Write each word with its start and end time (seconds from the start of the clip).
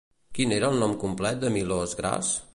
Quin 0.37 0.55
era 0.55 0.71
el 0.73 0.81
nom 0.85 0.95
complet 1.05 1.41
de 1.45 1.53
Milós 1.59 1.97
Gras? 2.03 2.35